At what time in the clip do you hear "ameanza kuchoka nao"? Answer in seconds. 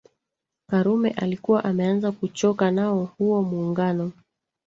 1.65-3.05